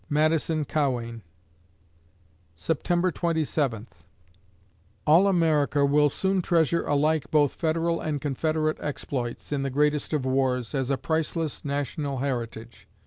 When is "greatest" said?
9.69-10.11